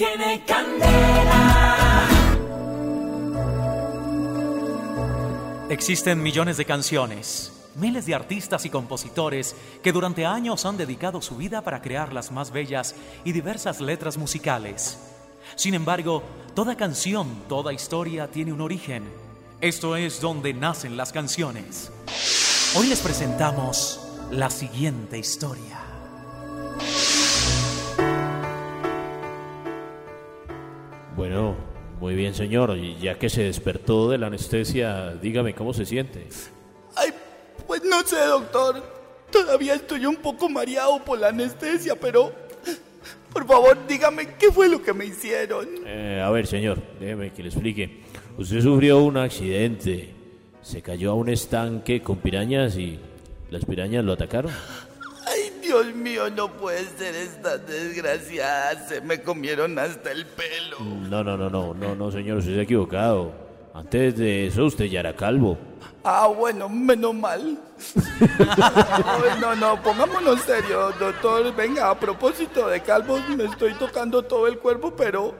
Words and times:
tiene 0.00 0.42
candela. 0.46 2.08
Existen 5.68 6.22
millones 6.22 6.56
de 6.56 6.64
canciones, 6.64 7.52
miles 7.74 8.06
de 8.06 8.14
artistas 8.14 8.64
y 8.64 8.70
compositores 8.70 9.54
que 9.82 9.92
durante 9.92 10.24
años 10.24 10.64
han 10.64 10.78
dedicado 10.78 11.20
su 11.20 11.36
vida 11.36 11.60
para 11.60 11.82
crear 11.82 12.14
las 12.14 12.32
más 12.32 12.50
bellas 12.50 12.94
y 13.26 13.32
diversas 13.32 13.82
letras 13.82 14.16
musicales. 14.16 14.98
Sin 15.54 15.74
embargo, 15.74 16.22
toda 16.54 16.78
canción, 16.78 17.42
toda 17.46 17.74
historia 17.74 18.30
tiene 18.30 18.54
un 18.54 18.62
origen. 18.62 19.04
Esto 19.60 19.96
es 19.96 20.22
donde 20.22 20.54
nacen 20.54 20.96
las 20.96 21.12
canciones. 21.12 21.92
Hoy 22.74 22.86
les 22.86 23.00
presentamos 23.00 24.00
la 24.30 24.48
siguiente 24.48 25.18
historia. 25.18 25.89
Bueno, 31.20 31.54
muy 32.00 32.14
bien, 32.14 32.32
señor. 32.32 32.78
Y 32.78 32.96
ya 32.96 33.18
que 33.18 33.28
se 33.28 33.42
despertó 33.42 34.08
de 34.08 34.16
la 34.16 34.28
anestesia, 34.28 35.16
dígame 35.20 35.54
cómo 35.54 35.74
se 35.74 35.84
siente. 35.84 36.26
Ay, 36.96 37.10
pues 37.66 37.82
no 37.84 38.00
sé, 38.06 38.24
doctor. 38.24 38.82
Todavía 39.30 39.74
estoy 39.74 40.06
un 40.06 40.16
poco 40.16 40.48
mareado 40.48 41.04
por 41.04 41.18
la 41.18 41.28
anestesia, 41.28 41.94
pero 41.94 42.32
por 43.34 43.46
favor, 43.46 43.86
dígame 43.86 44.28
qué 44.38 44.50
fue 44.50 44.70
lo 44.70 44.82
que 44.82 44.94
me 44.94 45.04
hicieron. 45.04 45.68
Eh, 45.84 46.22
a 46.24 46.30
ver, 46.30 46.46
señor, 46.46 46.78
déjeme 46.98 47.34
que 47.34 47.42
le 47.42 47.50
explique. 47.50 48.00
Usted 48.38 48.62
sufrió 48.62 49.00
un 49.00 49.18
accidente. 49.18 50.14
Se 50.62 50.80
cayó 50.80 51.10
a 51.10 51.14
un 51.16 51.28
estanque 51.28 52.00
con 52.00 52.16
pirañas 52.16 52.78
y 52.78 52.98
las 53.50 53.66
pirañas 53.66 54.06
lo 54.06 54.14
atacaron. 54.14 54.52
Dios 55.70 55.94
mío, 55.94 56.28
no 56.30 56.50
puede 56.56 56.84
ser 56.98 57.14
esta 57.14 57.56
desgraciada. 57.56 58.88
Se 58.88 59.00
me 59.02 59.22
comieron 59.22 59.78
hasta 59.78 60.10
el 60.10 60.26
pelo. 60.26 60.80
No, 61.08 61.22
no, 61.22 61.36
no, 61.36 61.48
no, 61.48 61.72
no, 61.74 61.94
no, 61.94 62.10
señor, 62.10 62.38
usted 62.38 62.54
se 62.54 62.58
ha 62.58 62.62
equivocado. 62.64 63.32
Antes 63.72 64.16
de 64.16 64.48
eso 64.48 64.64
usted 64.64 64.86
ya 64.86 64.98
era 64.98 65.14
calvo. 65.14 65.56
Ah, 66.02 66.26
bueno, 66.26 66.68
menos 66.68 67.14
mal. 67.14 67.56
Ay, 68.18 69.40
no, 69.40 69.54
no, 69.54 69.80
pongámonos 69.80 70.40
serio, 70.40 70.90
doctor. 70.98 71.54
Venga, 71.54 71.88
a 71.88 72.00
propósito 72.00 72.66
de 72.66 72.80
calvos, 72.80 73.20
me 73.28 73.44
estoy 73.44 73.74
tocando 73.74 74.22
todo 74.24 74.48
el 74.48 74.58
cuerpo, 74.58 74.96
pero 74.96 75.36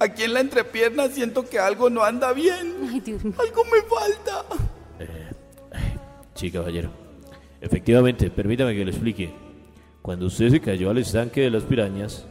aquí 0.00 0.24
en 0.24 0.34
la 0.34 0.40
entrepierna 0.40 1.06
siento 1.06 1.48
que 1.48 1.60
algo 1.60 1.88
no 1.88 2.02
anda 2.02 2.32
bien. 2.32 2.74
Ay, 2.92 2.98
Dios 2.98 3.22
mío. 3.22 3.34
Algo 3.38 3.62
me 3.66 3.82
falta. 3.82 4.44
Sí, 6.34 6.50
caballero. 6.50 7.05
Efectivamente, 7.60 8.30
permítame 8.30 8.74
que 8.74 8.84
le 8.84 8.90
explique. 8.90 9.30
Cuando 10.02 10.26
usted 10.26 10.50
se 10.50 10.60
cayó 10.60 10.90
al 10.90 10.98
estanque 10.98 11.40
de 11.40 11.50
las 11.50 11.64
pirañas, 11.64 12.26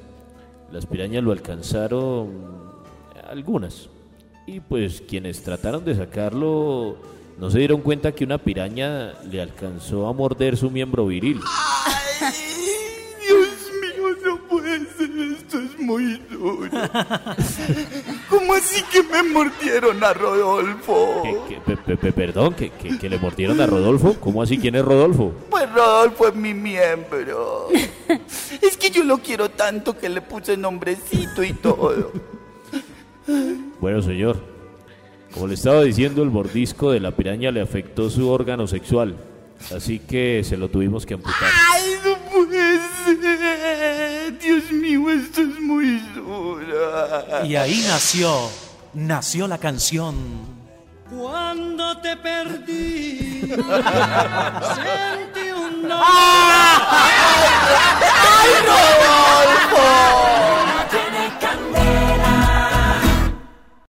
las 0.72 0.86
pirañas 0.86 1.24
lo 1.24 1.32
alcanzaron 1.32 2.30
algunas. 3.30 3.90
Y 4.48 4.60
pues 4.60 5.02
quienes 5.02 5.42
trataron 5.42 5.84
de 5.84 5.96
sacarlo 5.96 6.98
no 7.40 7.50
se 7.50 7.60
dieron 7.60 7.82
cuenta 7.82 8.14
que 8.14 8.24
una 8.24 8.38
piraña 8.38 9.14
le 9.30 9.42
alcanzó 9.42 10.08
a 10.08 10.14
morder 10.14 10.56
su 10.56 10.70
miembro 10.70 11.08
viril. 11.08 11.42
Muy 15.86 16.18
duro. 16.30 16.70
¿Cómo 18.30 18.54
así 18.54 18.82
que 18.92 19.04
me 19.04 19.24
mordieron 19.24 20.04
a 20.04 20.14
Rodolfo? 20.14 21.22
¿Qué- 21.24 21.38
qué- 21.56 21.62
pe- 21.62 21.78
pe- 21.78 21.98
pe- 21.98 22.12
perdón, 22.14 22.54
que, 22.54 22.70
que- 22.72 22.98
que 22.98 23.10
le 23.10 23.18
mordieron 23.20 23.60
a 23.62 23.66
Rodolfo. 23.68 24.16
¿Cómo 24.20 24.42
así? 24.42 24.58
¿Quién 24.58 24.76
es 24.76 24.84
Rodolfo? 24.84 25.34
Pues 25.50 25.72
Rodolfo 25.74 26.28
es 26.28 26.36
mi 26.36 26.54
miembro. 26.54 27.68
Es 28.62 28.78
que 28.78 28.90
yo 28.90 29.04
lo 29.04 29.20
quiero 29.20 29.50
tanto 29.50 29.98
que 29.98 30.10
le 30.10 30.22
puse 30.22 30.58
nombrecito 30.58 31.44
y 31.44 31.54
todo. 31.54 32.12
Bueno, 33.80 34.02
señor. 34.02 34.38
Como 35.34 35.48
le 35.48 35.56
estaba 35.56 35.84
diciendo, 35.84 36.24
el 36.24 36.30
mordisco 36.32 36.92
de 36.92 37.00
la 37.02 37.12
piraña 37.12 37.52
le 37.52 37.60
afectó 37.62 38.10
su 38.10 38.30
órgano 38.30 38.68
sexual. 38.68 39.16
Así 39.76 40.00
que 40.00 40.44
se 40.46 40.56
lo 40.58 40.70
tuvimos 40.70 41.06
que 41.06 41.16
amputar. 41.16 41.50
Y 47.46 47.56
ahí 47.56 47.84
nació, 47.88 48.50
nació 48.94 49.48
la 49.48 49.58
canción. 49.58 50.16
Cuando 51.10 51.98
te 52.02 52.18
perdí, 52.18 53.42